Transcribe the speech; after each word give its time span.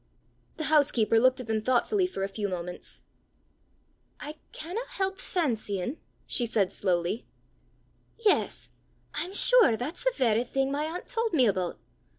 The 0.57 0.63
housekeeper 0.63 1.19
looked 1.19 1.39
at 1.41 1.45
them 1.45 1.61
thoughtfully 1.61 2.07
for 2.07 2.23
a 2.23 2.27
few 2.27 2.49
moments. 2.49 3.01
"I 4.19 4.37
canna 4.51 4.79
help 4.89 5.19
fancyin'," 5.19 5.99
she 6.25 6.47
said 6.47 6.71
slowly," 6.71 7.27
yes, 8.25 8.71
I'm 9.13 9.33
sure 9.35 9.77
that's 9.77 10.03
the 10.03 10.11
varra 10.17 10.43
thing 10.43 10.71
my 10.71 10.85
aunt 10.85 11.05
told 11.05 11.33
me 11.33 11.45
aboot! 11.45 11.77